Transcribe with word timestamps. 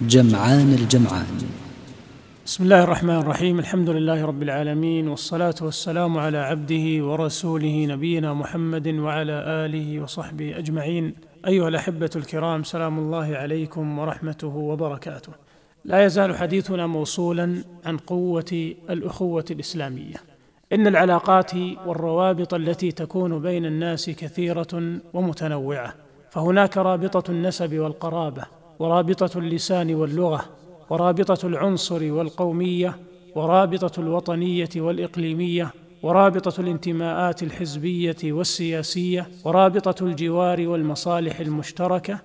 جمعان 0.00 0.74
الجمعان. 0.74 1.26
بسم 2.46 2.64
الله 2.64 2.84
الرحمن 2.84 3.16
الرحيم. 3.16 3.58
الحمد 3.58 3.90
لله 3.90 4.24
رب 4.24 4.42
العالمين 4.42 5.08
والصلاة 5.08 5.54
والسلام 5.62 6.18
على 6.18 6.38
عبده 6.38 7.04
ورسوله 7.04 7.86
نبينا 7.86 8.34
محمد 8.34 8.88
وعلى 8.88 9.32
آله 9.32 10.00
وصحبه 10.00 10.58
أجمعين. 10.58 11.14
أيها 11.46 11.68
الأحبة 11.68 12.10
الكرام 12.16 12.62
سلام 12.62 12.98
الله 12.98 13.36
عليكم 13.36 13.98
ورحمته 13.98 14.56
وبركاته. 14.56 15.32
لا 15.84 16.04
يزال 16.04 16.36
حديثنا 16.36 16.86
موصولا 16.86 17.64
عن 17.86 17.96
قوة 17.96 18.74
الأخوة 18.90 19.44
الإسلامية. 19.50 20.16
إن 20.72 20.86
العلاقات 20.86 21.52
والروابط 21.86 22.54
التي 22.54 22.92
تكون 22.92 23.38
بين 23.38 23.66
الناس 23.66 24.10
كثيرة 24.10 24.98
ومتنوعة 25.12 25.94
فهناك 26.30 26.76
رابطة 26.76 27.30
النسب 27.30 27.74
والقرابة 27.78 28.63
ورابطة 28.84 29.38
اللسان 29.38 29.94
واللغة 29.94 30.44
ورابطة 30.90 31.46
العنصر 31.46 32.12
والقومية 32.12 32.96
ورابطة 33.34 34.00
الوطنية 34.00 34.68
والإقليمية 34.76 35.70
ورابطة 36.02 36.60
الانتماءات 36.60 37.42
الحزبية 37.42 38.16
والسياسية 38.24 39.28
ورابطة 39.44 40.04
الجوار 40.04 40.68
والمصالح 40.68 41.40
المشتركة. 41.40 42.18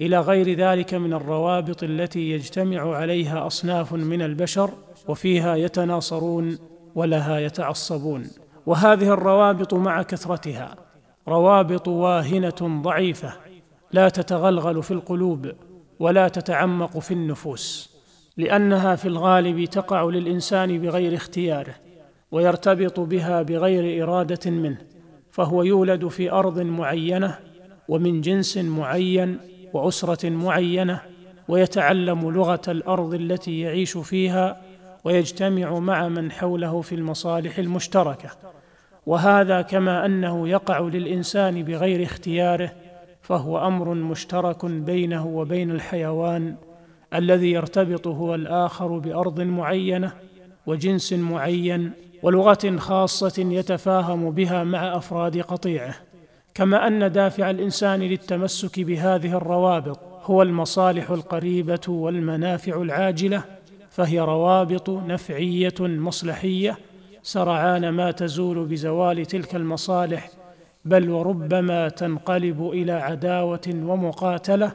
إلى 0.00 0.20
غير 0.20 0.58
ذلك 0.58 0.94
من 0.94 1.12
الروابط 1.12 1.82
التي 1.82 2.30
يجتمع 2.30 2.96
عليها 2.96 3.46
أصناف 3.46 3.92
من 3.92 4.22
البشر 4.22 4.70
وفيها 5.08 5.56
يتناصرون 5.56 6.58
ولها 6.94 7.38
يتعصبون. 7.38 8.26
وهذه 8.66 9.12
الروابط 9.12 9.74
مع 9.74 10.02
كثرتها. 10.02 10.76
روابط 11.28 11.88
واهنة 11.88 12.82
ضعيفة 12.82 13.32
لا 13.92 14.08
تتغلغل 14.08 14.82
في 14.82 14.90
القلوب. 14.90 15.52
ولا 16.02 16.28
تتعمق 16.28 16.98
في 16.98 17.10
النفوس 17.14 17.90
لأنها 18.36 18.96
في 18.96 19.08
الغالب 19.08 19.64
تقع 19.64 20.04
للإنسان 20.04 20.78
بغير 20.78 21.14
اختياره 21.14 21.74
ويرتبط 22.32 23.00
بها 23.00 23.42
بغير 23.42 24.02
إرادة 24.02 24.50
منه 24.50 24.78
فهو 25.30 25.62
يولد 25.62 26.08
في 26.08 26.32
أرض 26.32 26.58
معينة 26.58 27.38
ومن 27.88 28.20
جنس 28.20 28.56
معين 28.58 29.38
وأسرة 29.72 30.30
معينة 30.30 31.00
ويتعلم 31.48 32.30
لغة 32.30 32.62
الأرض 32.68 33.14
التي 33.14 33.60
يعيش 33.60 33.98
فيها 33.98 34.62
ويجتمع 35.04 35.78
مع 35.78 36.08
من 36.08 36.32
حوله 36.32 36.80
في 36.80 36.94
المصالح 36.94 37.58
المشتركة. 37.58 38.30
وهذا 39.06 39.62
كما 39.62 40.06
أنه 40.06 40.48
يقع 40.48 40.80
للإنسان 40.80 41.62
بغير 41.62 42.02
اختياره 42.02 42.72
فهو 43.22 43.66
أمر 43.66 43.94
مشترك 43.94 44.64
بينه 44.64 45.26
وبين 45.26 45.70
الحيوان 45.70 46.56
الذي 47.14 47.50
يرتبط 47.50 48.06
هو 48.06 48.34
الآخر 48.34 48.98
بأرض 48.98 49.40
معينة 49.40 50.12
وجنس 50.66 51.12
معين 51.12 51.92
ولغة 52.22 52.76
خاصة 52.76 53.42
يتفاهم 53.42 54.30
بها 54.30 54.64
مع 54.64 54.96
أفراد 54.96 55.38
قطيعه. 55.38 55.94
كما 56.54 56.86
أن 56.86 57.12
دافع 57.12 57.50
الإنسان 57.50 58.00
للتمسك 58.00 58.80
بهذه 58.80 59.36
الروابط 59.36 59.98
هو 60.24 60.42
المصالح 60.42 61.10
القريبة 61.10 61.80
والمنافع 61.88 62.82
العاجلة 62.82 63.44
فهي 63.90 64.20
روابط 64.20 64.90
نفعية 64.90 65.74
مصلحية 65.80 66.78
سرعان 67.22 67.88
ما 67.88 68.10
تزول 68.10 68.64
بزوال 68.66 69.26
تلك 69.26 69.56
المصالح 69.56 70.30
بل 70.84 71.10
وربما 71.10 71.88
تنقلب 71.88 72.70
إلى 72.72 72.92
عداوة 72.92 73.60
ومقاتلة 73.68 74.72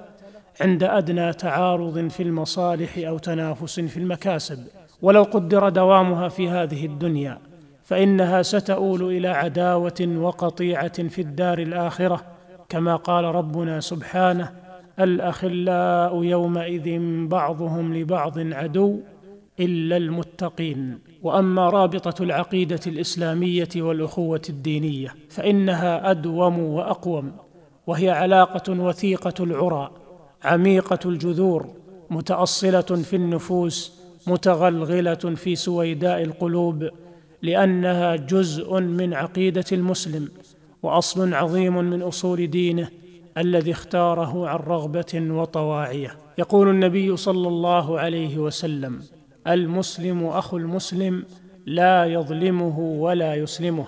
عند 0.62 0.84
أدنى 0.84 1.34
تعارض 1.34 2.08
في 2.08 2.24
المصالح 2.24 2.98
أو 2.98 3.18
تنافس 3.18 3.80
في 3.80 3.98
المكاسب. 3.98 4.68
ولو 5.02 5.24
قدر 5.24 5.70
دوامها 5.70 6.30
في 6.30 6.50
هذه 6.50 6.86
الدنيا 6.86 7.38
فإنها 7.84 8.42
ستؤول 8.42 9.04
إلى 9.04 9.28
عداوة 9.28 10.16
وقطيعة 10.18 11.08
في 11.08 11.22
الدار 11.22 11.60
الآخرة 11.60 12.22
كما 12.70 12.96
قال 12.96 13.24
ربنا 13.24 13.80
سبحانه 13.80 14.52
الأخلاء 15.00 16.24
يومئذ 16.24 17.00
بعضهم 17.28 17.94
لبعض 17.94 18.40
عدو 18.40 19.00
إلا 19.60 19.98
المتقين. 19.98 21.00
وأما 21.24 21.70
رابطة 21.70 22.24
العقيدة 22.24 22.80
الإسلامية 22.88 23.70
والأخوة 23.76 24.42
الدينية 24.50 25.16
فإنها 25.30 26.12
أدوم 26.12 26.60
وأقوم 26.60 27.32
وهي 27.88 28.10
علاقة 28.10 28.74
وثيقة 28.74 29.44
العرى 29.44 29.92
عميقة 30.44 31.00
الجذور 31.06 31.68
متأصلة 32.10 32.82
في 32.82 33.16
النفوس 33.16 33.94
متغلغلة 34.28 35.14
في 35.16 35.56
سويداء 35.56 36.24
القلوب 36.24 36.90
لأنها 37.42 38.16
جزء 38.16 38.80
من 38.80 39.14
عقيدة 39.14 39.66
المسلم 39.72 40.30
وأصل 40.84 41.34
عظيم 41.34 41.78
من 41.78 42.02
أصول 42.02 42.48
دينه 42.48 42.90
الذي 43.38 43.72
اختاره 43.72 44.48
عن 44.50 44.60
رغبة 44.60 45.28
وطواعية. 45.30 46.18
يقول 46.38 46.70
النبي 46.70 47.18
صلى 47.18 47.48
الله 47.48 48.00
عليه 48.00 48.38
وسلم 48.38 49.02
المسلم 49.48 50.26
أخو 50.26 50.58
المسلم 50.58 51.26
لا 51.66 52.06
يظلمه 52.06 52.80
ولا 52.80 53.36
يسلمه. 53.36 53.88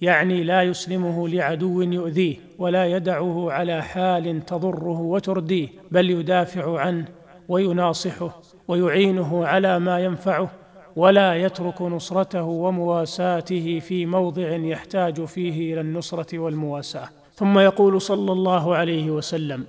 يعني 0.00 0.44
لا 0.44 0.62
يسلمه 0.62 1.28
لعدو 1.28 1.82
يؤذيه 1.82 2.36
ولا 2.58 2.86
يدعه 2.86 3.52
على 3.52 3.82
حال 3.82 4.46
تضره 4.46 5.00
وترديه 5.00 5.68
بل 5.90 6.10
يدافع 6.10 6.80
عنه 6.80 7.04
ويناصحه 7.48 8.42
ويعينه 8.68 9.46
على 9.46 9.78
ما 9.78 9.98
ينفعه 10.00 10.50
ولا 10.96 11.34
يترك 11.34 11.82
نصرته 11.82 12.42
ومواساته 12.42 13.78
في 13.78 14.06
موضع 14.06 14.48
يحتاج 14.48 15.24
فيه 15.24 15.72
إلى 15.72 15.80
النصرة 15.80 16.38
والمواساة. 16.38 17.08
ثم 17.34 17.58
يقول 17.58 18.00
صلى 18.00 18.32
الله 18.32 18.76
عليه 18.76 19.10
وسلم 19.10 19.64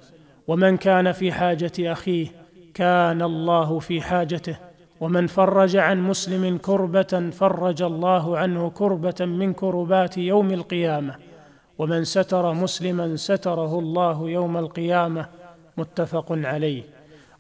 ومن 0.48 0.78
كان 0.78 1.12
في 1.12 1.32
حاجة 1.32 1.72
أخيه 1.80 2.28
كان 2.74 3.22
الله 3.22 3.80
في 3.80 4.02
حاجته. 4.02 4.67
ومن 5.02 5.28
فرج 5.28 5.76
عن 5.76 6.02
مسلم 6.02 6.58
كربة 6.58 7.30
فرج 7.32 7.82
الله 7.82 8.38
عنه 8.38 8.70
كربة 8.70 9.26
من 9.26 9.54
كربات 9.54 10.18
يوم 10.18 10.52
القيامة 10.52 11.16
ومن 11.78 12.04
ستر 12.04 12.54
مسلما 12.54 13.16
ستره 13.16 13.80
الله 13.80 14.30
يوم 14.30 14.58
القيامة 14.58 15.26
متفق 15.78 16.26
عليه. 16.32 16.84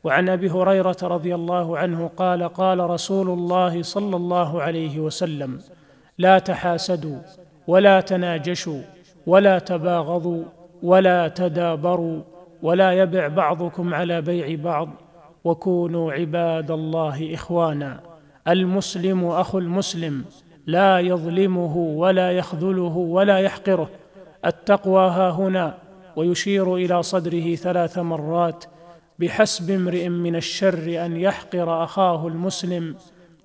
وعن 0.03 0.29
أبي 0.29 0.49
هريرة 0.49 0.97
رضي 1.03 1.35
الله 1.35 1.77
عنه 1.77 2.09
قال 2.17 2.43
قال 2.43 2.79
رسول 2.79 3.29
الله 3.29 3.83
صلى 3.83 4.15
الله 4.15 4.61
عليه 4.61 4.99
وسلم 4.99 5.59
لا 6.17 6.39
تحاسدوا 6.39 7.19
ولا 7.67 8.01
تناجشوا 8.01 8.81
ولا 9.27 9.59
تباغضوا 9.59 10.43
ولا 10.83 11.27
تدابروا 11.27 12.21
ولا 12.61 12.91
يبع 12.91 13.27
بعضكم 13.27 13.93
على 13.93 14.21
بيع 14.21 14.63
بعض. 14.63 14.89
وكونوا 15.47 16.13
عباد 16.13 16.71
الله 16.71 17.33
إخوانا. 17.33 17.99
المسلم 18.47 19.25
أخو 19.25 19.59
المسلم 19.59 20.25
لا 20.67 20.99
يظلمه 20.99 21.77
ولا 21.77 22.31
يخذله 22.31 22.97
ولا 22.97 23.37
يحقره. 23.39 23.89
التقوى 24.45 25.09
ها 25.09 25.29
هنا 25.29 25.77
ويشير 26.15 26.75
إلى 26.75 27.03
صدره 27.03 27.55
ثلاث 27.55 27.97
مرات 27.97 28.65
بحسب 29.19 29.71
امرئ 29.71 30.09
من 30.09 30.35
الشر 30.35 31.05
أن 31.05 31.17
يحقر 31.17 31.83
أخاه 31.83 32.27
المسلم. 32.27 32.95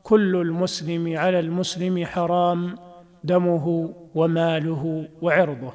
كل 0.03 0.37
المسلم 0.37 1.17
على 1.17 1.41
المسلم 1.41 2.05
حرام 2.07 2.79
دمه 3.25 3.95
وماله 4.15 5.09
وعرضه. 5.23 5.73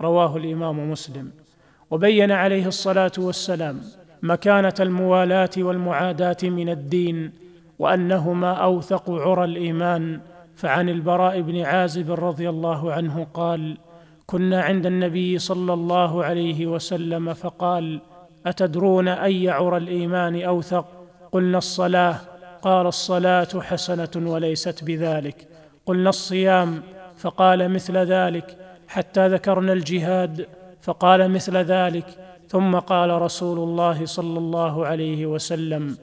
رواه 0.00 0.36
الإمام 0.36 0.90
مسلم. 0.90 1.30
وبين 1.90 2.30
عليه 2.30 2.66
الصلاة 2.66 3.12
والسلام 3.18 3.80
مكانة 4.24 4.74
الموالاة 4.80 5.50
والمعاداة 5.58 6.36
من 6.42 6.68
الدين 6.68 7.32
وأنهما 7.78 8.52
أوثق 8.52 9.10
عرى 9.10 9.44
الإيمان. 9.44 10.20
فعن 10.56 10.88
البراء 10.88 11.40
بن 11.40 11.60
عازب 11.60 12.12
رضي 12.12 12.48
الله 12.48 12.92
عنه 12.92 13.26
قال 13.34 13.76
كنا 14.26 14.62
عند 14.62 14.86
النبي 14.86 15.38
صلى 15.38 15.72
الله 15.72 16.24
عليه 16.24 16.66
وسلم 16.66 17.34
فقال 17.34 18.00
أتدرون 18.46 19.08
أي 19.08 19.50
عرى 19.50 19.76
الإيمان 19.76 20.42
أوثق؟ 20.42 20.86
قلنا 21.32 21.58
الصلاة 21.58 22.16
قال 22.62 22.86
الصلاة 22.86 23.48
حسنة 23.60 24.30
وليست 24.30 24.84
بذلك 24.84 25.48
قلنا 25.86 26.08
الصيام 26.08 26.82
فقال 27.16 27.68
مثل 27.68 27.96
ذلك 27.96 28.56
حتى 28.88 29.28
ذكرنا 29.28 29.72
الجهاد 29.72 30.46
فقال 30.82 31.30
مثل 31.30 31.56
ذلك 31.56 32.23
ثم 32.54 32.78
قال 32.78 33.22
رسول 33.22 33.58
الله 33.58 34.06
صلى 34.06 34.38
الله 34.38 34.86
عليه 34.86 35.26
وسلم 35.26 35.96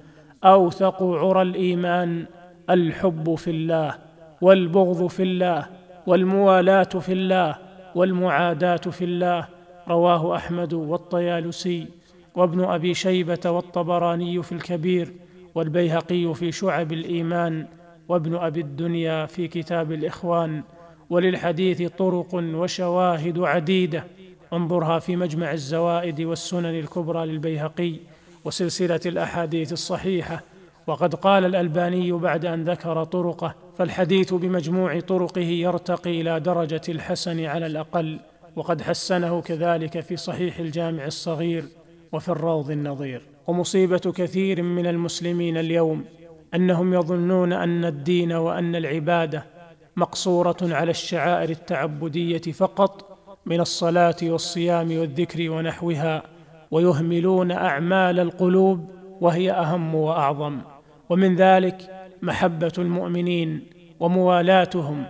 أوثق 0.44 1.04
عرى 1.04 1.42
الإيمان 1.42 2.26
الحب 2.70 3.36
في 3.36 3.52
الله 3.52 3.96
والبغض 4.42 5.08
في 5.08 5.24
الله 5.24 5.66
والموالاة 6.08 6.84
في 6.84 7.14
الله 7.14 7.56
والمعاداة 7.96 8.76
في 8.76 9.06
الله 9.06 9.48
رواه 9.88 10.36
أحمد 10.36 10.74
والطيالسي 10.74 11.88
وابن 12.36 12.64
أبي 12.64 12.94
شيبة 12.94 13.50
والطبراني 13.52 14.44
في 14.44 14.52
الكبير 14.52 15.14
والبيهقي 15.56 16.34
في 16.34 16.52
شعب 16.52 16.94
الإيمان 16.94 17.66
وابن 18.10 18.36
أبي 18.36 18.62
الدنيا 18.62 19.26
في 19.26 19.48
كتاب 19.48 19.92
الإخوان 19.92 20.64
وللحديث 21.10 21.92
طرق 21.98 22.34
وشواهد 22.34 23.40
عديدة. 23.40 24.04
انظرها 24.54 25.00
في 25.00 25.16
مجمع 25.16 25.52
الزوائد 25.52 26.22
والسنن 26.22 26.80
الكبرى 26.80 27.26
للبيهقي 27.26 27.96
وسلسلة 28.46 29.00
الأحاديث 29.06 29.74
الصحيحة. 29.74 30.44
وقد 30.88 31.16
قال 31.16 31.46
الألباني 31.46 32.12
بعد 32.12 32.46
أن 32.46 32.64
ذكر 32.64 33.04
طرقه 33.04 33.56
فالحديث 33.78 34.34
بمجموع 34.34 35.00
طرقه 35.00 35.42
يرتقي 35.42 36.22
إلى 36.22 36.40
درجة 36.40 36.82
الحسن 36.90 37.46
على 37.46 37.66
الأقل 37.66 38.20
وقد 38.56 38.82
حسنه 38.82 39.42
كذلك 39.42 40.00
في 40.00 40.18
صحيح 40.18 40.60
الجامع 40.60 41.06
الصغير 41.06 41.66
وفي 42.12 42.30
الروض 42.30 42.72
النظير. 42.72 43.22
ومصيبة 43.48 43.98
كثير 43.98 44.62
من 44.62 44.88
المسلمين 44.88 45.58
اليوم 45.58 46.06
أنهم 46.56 46.94
يظنون 46.94 47.54
أن 47.54 47.86
الدين 47.86 48.32
وأن 48.32 48.76
العبادة 48.76 49.46
مقصورة 49.96 50.58
على 50.62 50.92
الشعائر 50.92 51.50
التعبدية 51.50 52.52
فقط 52.52 53.11
من 53.46 53.60
الصلاة 53.60 54.16
والصيام 54.24 54.98
والذكر 54.98 55.52
ونحوها 55.52 56.24
ويهملون 56.72 57.52
أعمال 57.52 58.20
القلوب 58.20 58.90
وهي 59.22 59.52
أهم 59.52 59.96
وأعظم. 59.96 60.58
ومن 61.10 61.36
ذلك 61.36 62.08
محبة 62.22 62.72
المؤمنين 62.78 63.64
وموالاتهم 64.00 65.06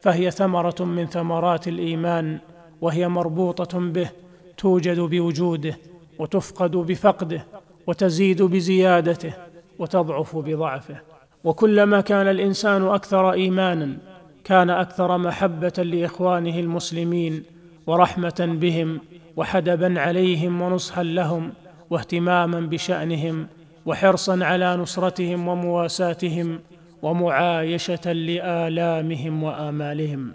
فهي 0.00 0.30
ثمرة 0.30 0.84
من 0.84 1.06
ثمرات 1.06 1.68
الإيمان 1.68 2.38
وهي 2.80 3.08
مربوطة 3.08 3.78
به 3.78 4.10
توجد 4.56 5.00
بوجوده 5.00 5.78
وتفقد 6.18 6.70
بفقده 6.70 7.46
وتزيد 7.86 8.42
بزيادته 8.42 9.34
وتضعف 9.78 10.36
بضعفه. 10.36 10.96
وكلما 11.44 12.00
كان 12.00 12.28
الإنسان 12.28 12.82
أكثر 12.88 13.32
إيمانا 13.32 13.96
كان 14.44 14.70
أكثر 14.70 15.18
محبة 15.18 15.72
لإخوانه 15.78 16.58
المسلمين 16.58 17.42
ورحمة 17.86 18.56
بهم 18.60 19.00
وحدبا 19.36 20.00
عليهم 20.00 20.62
ونصحا 20.62 21.02
لهم 21.02 21.52
واهتماما 21.90 22.60
بشأنهم 22.60 23.46
وحرصا 23.86 24.44
على 24.44 24.76
نصرتهم 24.76 25.48
ومواساتهم 25.48 26.60
ومعايشة 27.02 28.12
لآلامهم 28.12 29.42
وآمالهم. 29.42 30.32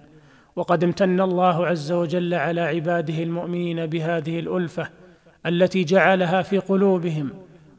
وقد 0.56 0.84
امتن 0.84 1.22
الله 1.22 1.68
عز 1.68 1.92
وجل 1.92 2.34
على 2.34 2.62
عباده 2.62 3.24
المؤمنين 3.24 3.86
بهذه 3.86 4.40
الألفة 4.40 4.90
التي 5.46 5.84
جعلها 5.84 6.42
في 6.42 6.58
قلوبهم 6.58 7.30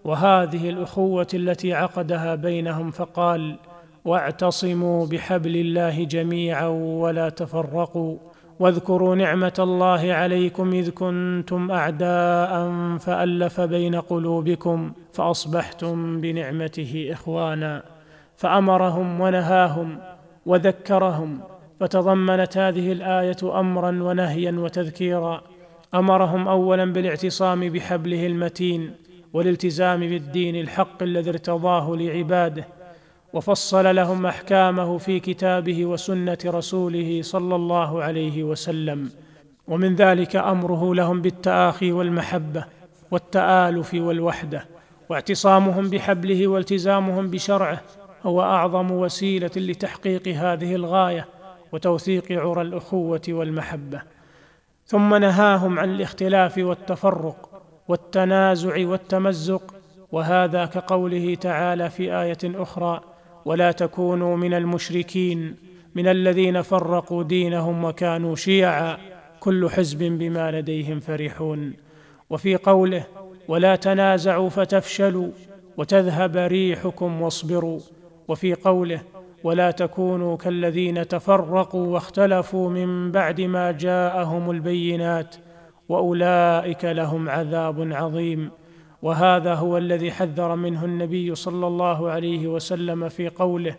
وهذه 0.05 0.71
الأخوة 0.71 1.27
التي 1.35 1.75
عقدها 1.75 2.35
بينهم 2.35 2.91
فقال 2.91 3.57
واعتصموا 4.05 5.07
بحبل 5.07 5.57
الله 5.57 6.05
جميعا 6.05 6.67
ولا 6.67 7.29
تفرقوا 7.29 8.19
واذكروا 8.61 9.15
نعمة 9.15 9.53
الله 9.59 10.13
عليكم 10.13 10.73
إذ 10.73 10.91
كنتم 10.91 11.71
أعداء 11.71 12.71
فألف 12.99 13.61
بين 13.61 13.95
قلوبكم 13.95 14.93
فأصبحتم 15.13 16.21
بنعمته 16.21 17.09
إخوانا 17.13 17.83
فأمرهم 18.37 19.21
ونهاهم 19.21 19.99
وذكرهم 20.47 21.41
فتضمنت 21.81 22.59
هذه 22.59 22.93
الآية 22.93 23.61
أمرا 23.61 24.03
ونهيا 24.03 24.53
وتذكيرا 24.53 25.43
أمرهم 25.95 26.49
أولا 26.49 26.85
بالاعتصام 26.85 27.69
بحبله 27.69 28.27
المتين 28.27 28.95
والالتزام 29.33 30.01
بالدين 30.01 30.57
الحق 30.57 31.03
الذي 31.03 31.31
ارتضاه 31.31 31.97
لعباده 31.97 32.78
وفصل 33.33 33.97
لهم 33.97 34.27
أحكامه 34.27 34.99
في 34.99 35.21
كتابه 35.21 35.87
وسنة 35.87 36.39
رسوله 36.47 37.23
صلى 37.23 37.55
الله 37.55 38.03
عليه 38.03 38.43
وسلم. 38.43 39.11
ومن 39.69 39.95
ذلك 39.95 40.37
أمره 40.37 40.95
لهم 40.95 41.23
بالتآخي 41.23 41.93
والمحبة 41.93 42.65
والتآلف 43.11 43.95
والوحدة 43.95 44.65
واعتصامهم 45.09 45.91
بحبله 45.91 46.49
والتزامهم 46.49 47.31
بشرعه 47.31 47.81
هو 48.23 48.43
أعظم 48.43 48.91
وسيلة 48.91 49.51
لتحقيق 49.57 50.29
هذه 50.29 50.75
الغاية 50.75 51.29
وتوثيق 51.73 52.33
عرى 52.33 52.63
الأخوة 52.63 53.23
والمحبة. 53.29 54.03
ثم 54.87 55.15
نهاهم 55.15 55.79
عن 55.79 55.91
الاختلاف 55.91 56.59
والتفرق 56.59 57.63
والتنازع 57.89 58.87
والتمزق 58.87 59.75
وهذا 60.13 60.65
كقوله 60.67 61.35
تعالى 61.35 61.91
في 61.91 62.15
آية 62.23 62.39
أخرى 62.45 63.01
ولا 63.49 63.73
تكونوا 63.73 64.37
من 64.37 64.55
المشركين 64.55 65.57
من 65.95 66.09
الذين 66.09 66.63
فرقوا 66.63 67.23
دينهم 67.23 67.85
وكانوا 67.85 68.37
شيعا 68.37 68.97
كل 69.41 69.71
حزب 69.71 69.99
بما 69.99 70.51
لديهم 70.51 71.01
فرحون. 71.01 71.73
وفي 72.31 72.57
قوله 72.57 73.05
ولا 73.49 73.77
تنازعوا 73.77 74.49
فتفشلوا 74.49 75.29
وتذهب 75.77 76.37
ريحكم 76.37 77.23
واصبروا. 77.23 77.81
وفي 78.29 78.55
قوله 78.55 79.01
ولا 79.45 79.71
تكونوا 79.71 80.37
كالذين 80.37 81.09
تفرقوا 81.09 81.87
واختلفوا 81.87 82.71
من 82.71 83.13
بعد 83.13 83.41
ما 83.41 83.73
جاءهم 83.73 84.51
البينات 84.51 85.37
وأولئك 85.89 86.85
لهم 86.85 87.29
عذاب 87.29 87.93
عظيم. 87.93 88.51
وهذا 89.03 89.55
هو 89.55 89.79
الذي 89.79 90.13
حذر 90.13 90.55
منه 90.55 90.85
النبي 90.85 91.35
صلى 91.35 91.67
الله 91.67 92.11
عليه 92.11 92.47
وسلم 92.47 93.09
في 93.09 93.29
قوله 93.29 93.77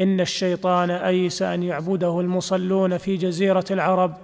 إن 0.00 0.20
الشيطان 0.20 0.90
أيس 0.90 1.42
أن 1.42 1.62
يعبده 1.62 2.20
المصلون 2.20 2.98
في 2.98 3.16
جزيرة 3.16 3.64
العرب 3.70 4.14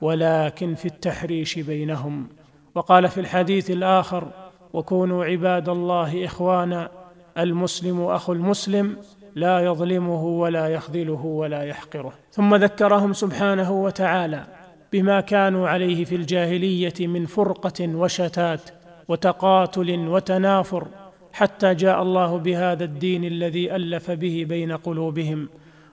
ولكن 0.00 0.74
في 0.74 0.86
التحريش 0.86 1.58
بينهم. 1.58 2.28
وقال 2.74 3.08
في 3.08 3.20
الحديث 3.20 3.70
الآخر 3.70 4.28
وكونوا 4.72 5.24
عباد 5.24 5.68
الله 5.68 6.24
إخوانا 6.24 6.90
المسلم 7.38 8.02
أخو 8.04 8.32
المسلم 8.32 8.96
لا 9.34 9.60
يظلمه 9.60 10.24
ولا 10.24 10.68
يخذله 10.68 11.24
ولا 11.24 11.62
يحقره. 11.62 12.12
ثم 12.32 12.54
ذكرهم 12.54 13.12
سبحانه 13.12 13.72
وتعالى 13.72 14.46
بما 14.92 15.20
كانوا 15.20 15.68
عليه 15.68 16.04
في 16.04 16.14
الجاهلية 16.14 17.06
من 17.06 17.26
فرقة 17.26 17.96
وشتات 17.96 18.60
وتقاتل 19.08 20.08
وتنافر 20.08 20.86
حتى 21.32 21.74
جاء 21.74 22.02
الله 22.02 22.38
بهذا 22.38 22.84
الدين 22.84 23.24
الذي 23.24 23.76
ألف 23.76 24.10
به 24.10 24.46
بين 24.48 24.72
قلوبهم 24.76 25.48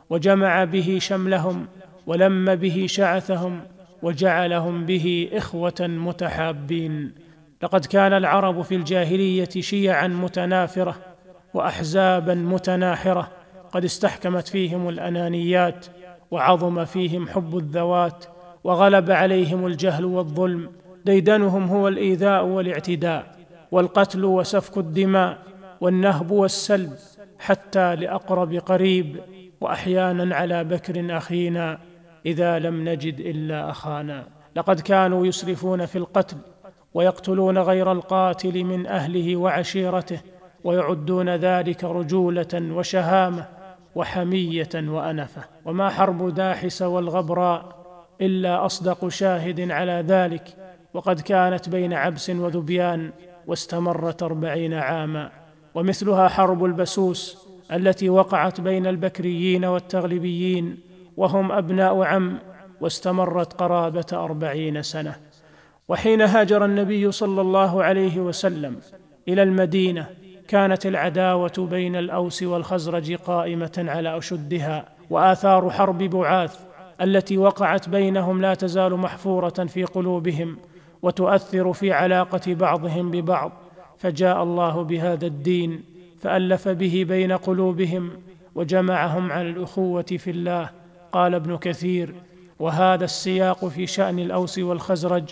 وجمع 0.10 0.64
به 0.64 0.98
شملهم 1.02 1.68
ولم 2.08 2.56
به 2.56 2.86
شعثهم 2.88 3.62
وجعلهم 4.04 4.86
به 4.86 5.30
إخوة 5.34 5.74
متحابين. 5.82 7.12
لقد 7.64 7.86
كان 7.86 8.14
العرب 8.14 8.62
في 8.62 8.76
الجاهلية 8.76 9.50
شيعا 9.60 10.08
متنافرة 10.08 10.96
واحزابا 11.54 12.34
متناحرة 12.34 13.32
قد 13.72 13.84
استحكمت 13.84 14.48
فيهم 14.48 14.90
الأنانيات 14.90 15.86
وعظم 16.32 16.86
فيهم 16.86 17.28
حب 17.28 17.58
الذوات 17.58 18.26
وغلب 18.64 19.12
عليهم 19.12 19.66
الجهل 19.68 20.06
والظلم 20.06 20.70
ديدنهم 21.06 21.68
هو 21.68 21.88
الإيذاء 21.88 22.46
والاعتداء 22.46 23.36
والقتل 23.72 24.26
وسفك 24.26 24.78
الدماء 24.78 25.38
والنهب 25.82 26.32
والسلب 26.32 26.94
حتى 27.40 27.96
لأقرب 27.96 28.54
قريب 28.54 29.20
وأحيانا 29.62 30.36
على 30.36 30.64
بكر 30.64 31.18
أخينا 31.18 31.80
إذا 32.26 32.60
لم 32.60 32.90
نجد 32.90 33.20
إلا 33.20 33.70
أخانا. 33.70 34.28
لقد 34.56 34.80
كانوا 34.80 35.26
يسرفون 35.26 35.86
في 35.86 35.98
القتل 35.98 36.38
ويقتلون 36.94 37.58
غير 37.58 37.92
القاتل 37.92 38.64
من 38.64 38.88
أهله 38.88 39.36
وعشيرته 39.36 40.22
ويعدون 40.64 41.30
ذلك 41.30 41.84
رجولة 41.84 42.48
وشهامة 42.54 43.46
وحمية 43.96 44.70
وأنفة. 44.76 45.42
وما 45.66 45.90
حرب 45.90 46.34
داحس 46.34 46.82
والغبراء 46.82 47.84
إلا 48.22 48.66
أصدق 48.66 49.08
شاهد 49.08 49.72
على 49.72 50.04
ذلك 50.08 50.63
وقد 50.94 51.22
كانت 51.22 51.70
بين 51.70 51.94
عبس 51.94 52.30
وذبيان 52.30 53.12
واستمرت 53.48 54.24
أربعين 54.24 54.74
عاما 54.74 55.30
ومثلها 55.76 56.28
حرب 56.28 56.66
البسوس 56.66 57.48
التي 57.72 58.10
وقعت 58.10 58.62
بين 58.62 58.88
البكريين 58.88 59.66
والتغلبيين 59.66 60.78
وهم 61.18 61.52
أبناء 61.52 62.02
عم 62.02 62.40
واستمرت 62.82 63.54
قرابة 63.54 64.06
أربعين 64.14 64.82
سنة. 64.82 65.16
وحين 65.88 66.22
هاجر 66.22 66.66
النبي 66.66 67.12
صلى 67.12 67.42
الله 67.42 67.84
عليه 67.84 68.20
وسلم 68.20 68.76
إلى 69.28 69.44
المدينة 69.44 70.08
كانت 70.48 70.86
العداوة 70.86 71.68
بين 71.72 71.96
الأوس 71.96 72.44
والخزرج 72.44 73.14
قائمة 73.14 73.86
على 73.88 74.18
أشدها 74.18 74.86
وآثار 75.10 75.70
حرب 75.70 75.98
بعاث 75.98 76.60
التي 77.02 77.38
وقعت 77.38 77.90
بينهم 77.90 78.42
لا 78.42 78.54
تزال 78.54 78.98
محفورة 78.98 79.50
في 79.50 79.84
قلوبهم. 79.84 80.58
وتؤثر 81.04 81.74
في 81.74 81.92
علاقة 81.92 82.54
بعضهم 82.54 83.12
ببعض 83.12 83.52
فجاء 83.98 84.44
الله 84.44 84.84
بهذا 84.84 85.26
الدين 85.26 85.84
فألف 86.20 86.68
به 86.68 87.06
بين 87.08 87.32
قلوبهم 87.32 88.10
وجمعهم 88.56 89.32
على 89.32 89.50
الأخوة 89.50 90.02
في 90.02 90.30
الله. 90.30 90.70
قال 91.12 91.36
ابن 91.36 91.58
كثير 91.58 92.14
وهذا 92.60 93.06
السياق 93.06 93.66
في 93.66 93.88
شأن 93.88 94.20
الأوس 94.20 94.60
والخزرج 94.60 95.24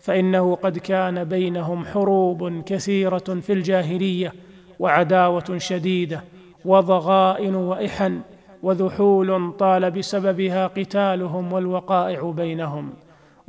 فإنه 0.00 0.54
قد 0.54 0.78
كان 0.78 1.24
بينهم 1.24 1.84
حروب 1.84 2.62
كثيرة 2.66 3.18
في 3.18 3.52
الجاهلية 3.52 4.32
وعداوة 4.78 5.58
شديدة 5.58 6.24
وضغائن 6.64 7.54
وإحن 7.54 8.20
وذحول 8.62 9.52
طال 9.58 9.90
بسببها 9.90 10.66
قتالهم 10.66 11.52
والوقائع 11.52 12.30
بينهم. 12.30 12.92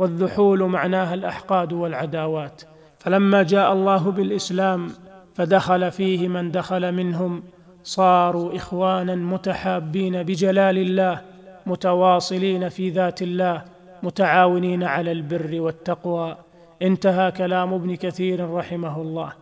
والذحول 0.01 0.63
معناها 0.63 1.13
الأحقاد 1.13 1.73
والعداوات. 1.73 2.61
فلما 2.99 3.43
جاء 3.43 3.73
الله 3.73 4.11
بالإسلام 4.11 4.89
فدخل 5.35 5.91
فيه 5.91 6.27
من 6.27 6.51
دخل 6.51 6.91
منهم 6.91 7.43
صاروا 7.83 8.55
إخوانا 8.55 9.15
متحابين 9.15 10.23
بجلال 10.23 10.77
الله 10.77 11.21
متواصلين 11.65 12.69
في 12.69 12.89
ذات 12.89 13.21
الله 13.21 13.63
متعاونين 14.03 14.83
على 14.83 15.11
البر 15.11 15.61
والتقوى. 15.61 16.37
انتهى 16.81 17.31
كلام 17.31 17.73
ابن 17.73 17.95
كثير 17.95 18.53
رحمه 18.53 19.01
الله. 19.01 19.33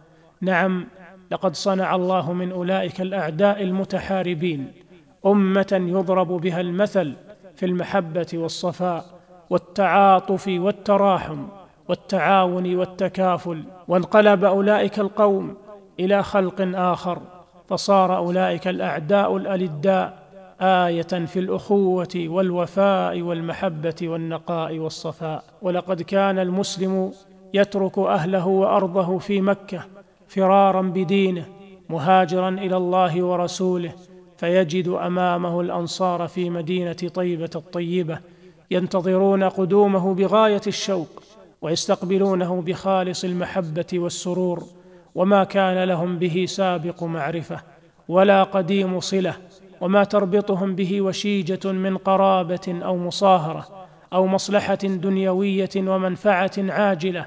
نعم 0.41 0.87
لقد 1.31 1.55
صنع 1.55 1.95
الله 1.95 2.33
من 2.33 2.51
أولئك 2.51 3.01
الأعداء 3.01 3.63
المتحاربين. 3.63 4.71
أمة 5.25 5.81
يضرب 5.87 6.27
بها 6.27 6.61
المثل 6.61 7.13
في 7.55 7.65
المحبة 7.65 8.27
والصفاء. 8.33 9.18
والتعاطف 9.49 10.47
والتراحم 10.47 11.47
والتعاون 11.87 12.75
والتكافل 12.75 13.63
وانقلب 13.87 14.43
أولئك 14.43 14.99
القوم 14.99 15.55
إلى 15.99 16.23
خلق 16.23 16.61
آخر 16.75 17.19
فصار 17.67 18.17
أولئك 18.17 18.67
الأعداء 18.67 19.37
الألداء 19.37 20.19
آية 20.61 21.25
في 21.25 21.39
الأخوة 21.39 22.07
والوفاء 22.15 23.21
والمحبة 23.21 23.95
والنقاء 24.03 24.79
والصفاء. 24.79 25.43
ولقد 25.61 26.01
كان 26.01 26.39
المسلم 26.39 27.11
يترك 27.53 27.97
أهله 27.99 28.47
وأرضه 28.47 29.17
في 29.17 29.41
مكة 29.41 29.85
فرارا 30.27 30.81
بدينه 30.81 31.45
مهاجرا 31.89 32.49
إلى 32.49 32.77
الله 32.77 33.23
ورسوله 33.23 33.93
فيجد 34.37 34.87
أمامه 34.87 35.61
الأنصار 35.61 36.27
في 36.27 36.49
مدينة 36.49 36.93
طيبة 36.93 37.49
الطيبة 37.55 38.19
ينتظرون 38.71 39.43
قدومه 39.43 40.13
بغاية 40.13 40.61
الشوق 40.67 41.23
ويستقبلونه 41.61 42.61
بخالص 42.61 43.23
المحبة 43.23 43.85
والسرور 43.93 44.63
وما 45.15 45.43
كان 45.43 45.83
لهم 45.83 46.17
به 46.17 46.45
سابق 46.47 47.03
معرفة 47.03 47.61
ولا 48.07 48.43
قديم 48.43 48.99
صلة 48.99 49.33
وما 49.81 50.03
تربطهم 50.03 50.75
به 50.75 51.01
وشيجة 51.01 51.71
من 51.71 51.97
قرابة 51.97 52.79
أو 52.83 52.97
مصاهرة 52.97 53.87
أو 54.13 54.27
مصلحة 54.27 54.75
دنيوية 54.75 55.69
ومنفعة 55.77 56.51
عاجلة 56.57 57.25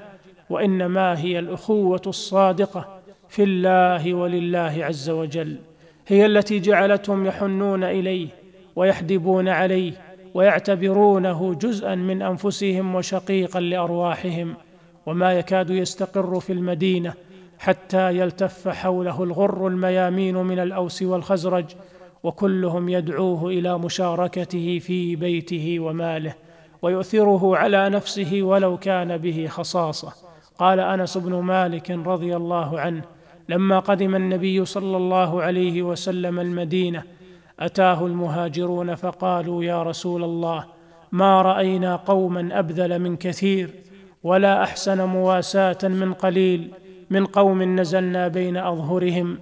وإنما 0.49 1.19
هي 1.19 1.39
الأخوة 1.39 2.01
الصادقة 2.07 2.99
في 3.29 3.43
الله 3.43 4.13
ولله 4.13 4.85
عز 4.85 5.09
وجل 5.09 5.57
هي 6.07 6.25
التي 6.25 6.59
جعلتهم 6.59 7.25
يحنون 7.25 7.83
إليه 7.83 8.27
ويحدبون 8.75 9.47
عليه 9.47 9.93
ويعتبرونه 10.33 11.53
جزءا 11.53 11.95
من 11.95 12.21
أنفسهم 12.21 12.95
وشقيقا 12.95 13.59
لأرواحهم 13.59 14.55
وما 15.05 15.33
يكاد 15.33 15.69
يستقر 15.69 16.39
في 16.39 16.53
المدينة 16.53 17.13
حتى 17.59 18.17
يلتف 18.17 18.67
حوله 18.67 19.23
الغر 19.23 19.67
الميامين 19.67 20.35
من 20.35 20.59
الأوس 20.59 21.01
والخزرج 21.01 21.65
وكلهم 22.23 22.89
يدعوه 22.89 23.47
إلى 23.47 23.77
مشاركته 23.77 24.79
في 24.79 25.15
بيته 25.15 25.79
وماله 25.79 26.35
ويؤثره 26.81 27.57
على 27.57 27.89
نفسه 27.89 28.39
ولو 28.41 28.77
كان 28.77 29.17
به 29.17 29.47
خصاصة. 29.47 30.13
قال 30.59 30.79
أنس 30.79 31.17
بن 31.17 31.33
مالك 31.35 31.91
رضي 31.91 32.35
الله 32.35 32.79
عنه 32.79 33.01
لما 33.49 33.79
قدم 33.79 34.15
النبي 34.15 34.65
صلى 34.65 34.97
الله 34.97 35.41
عليه 35.41 35.81
وسلم 35.81 36.39
المدينة 36.39 37.03
أتاه 37.59 38.05
المهاجرون 38.05 38.95
فقالوا 38.95 39.63
يا 39.63 39.83
رسول 39.83 40.23
الله 40.23 40.65
ما 41.11 41.41
رأينا 41.41 41.95
قوما 41.95 42.59
أبذل 42.59 42.99
من 42.99 43.17
كثير 43.17 43.69
ولا 44.23 44.63
أحسن 44.63 45.05
مواساة 45.05 45.77
من 45.83 46.13
قليل 46.13 46.71
من 47.09 47.25
قوم 47.25 47.79
نزلنا 47.79 48.27
بين 48.27 48.57
أظهرهم 48.57 49.37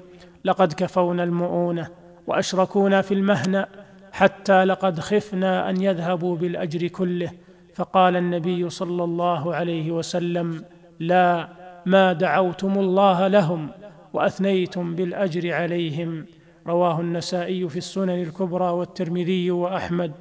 لقد 0.45 0.73
كفونا 0.73 1.23
المؤونة 1.23 1.87
وأشركونا 2.27 3.01
في 3.01 3.13
المهنا 3.13 3.67
حتى 4.11 4.63
لقد 4.63 4.99
خفنا 4.99 5.69
أن 5.69 5.81
يذهبوا 5.81 6.35
بالأجر 6.35 6.87
كله. 6.87 7.31
فقال 7.75 8.15
النبي 8.15 8.69
صلى 8.69 9.03
الله 9.03 9.55
عليه 9.55 9.91
وسلم 9.91 10.65
لا 10.99 11.47
ما 11.85 12.13
دعوتم 12.13 12.79
الله 12.79 13.27
لهم 13.27 13.69
وأثنيتم 14.13 14.95
بالأجر 14.95 15.53
عليهم. 15.53 16.25
رواه 16.67 17.01
النسائي 17.01 17.69
في 17.69 17.77
السنن 17.77 18.21
الكبرى 18.21 18.69
والترمذي 18.69 19.51
وأحمد 19.51 20.11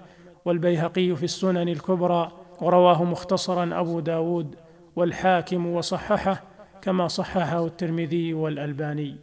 والبيهقي 0.45 1.17
في 1.17 1.25
السنن 1.25 1.69
الكبرى 1.69 2.33
ورواه 2.61 3.05
مختصرا 3.05 3.81
أبو 3.81 4.01
داود 4.01 4.55
والحاكم 4.97 5.67
وصححه 5.67 6.43
كما 6.83 7.09
صححه 7.09 7.67
الترمذي 7.67 8.35
والألباني. 8.35 9.17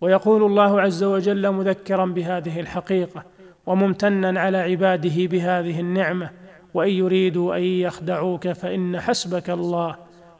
ويقول 0.00 0.42
الله 0.42 0.80
عز 0.80 1.04
وجل 1.04 1.50
مذكرا 1.50 2.06
بهذه 2.06 2.60
الحقيقة 2.60 3.24
وممتنا 3.66 4.40
على 4.40 4.58
عباده 4.58 5.26
بهذه 5.26 5.80
النعمة 5.80 6.30
وإن 6.74 6.90
يريدوا 6.90 7.56
أن 7.56 7.62
يخدعوك 7.62 8.48
فإن 8.48 9.00
حسبك 9.00 9.50
الله 9.50 9.96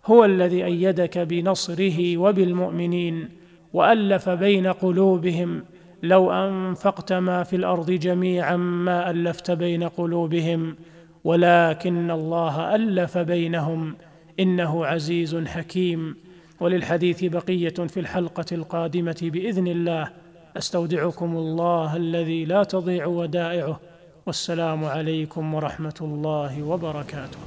هو 0.06 0.24
الذي 0.24 0.64
أيدك 0.64 1.18
بنصره 1.18 2.16
وبالمؤمنين 2.16 3.28
وألف 3.72 4.28
بين 4.28 4.66
قلوبهم 4.66 5.64
لو 6.04 6.32
أنفقت 6.32 7.12
ما 7.12 7.42
في 7.42 7.56
الأرض 7.56 7.90
جميعا 7.90 8.56
ما 8.56 9.10
ألفت 9.10 9.50
بين 9.50 9.82
قلوبهم 9.82 10.76
ولكن 11.24 12.10
الله 12.10 12.74
ألف 12.74 13.18
بينهم 13.18 13.94
إنه 14.40 14.86
عزيز 14.86 15.36
حكيم. 15.36 16.16
وللحديث 16.60 17.24
بقية 17.24 17.68
في 17.68 18.00
الحلقة 18.00 18.44
القادمة 18.52 19.16
بإذن 19.22 19.66
الله. 19.66 20.08
أستودعكم 20.56 21.36
الله 21.36 21.96
الذي 21.96 22.44
لا 22.44 22.64
تضيع 22.64 23.06
ودائعه. 23.06 23.80
والسلام 24.26 24.84
عليكم 24.84 25.54
ورحمة 25.54 25.94
الله 26.00 26.62
وبركاته. 26.62 27.38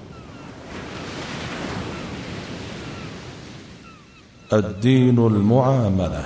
الدين 4.53 5.19
المعاملة. 5.19 6.25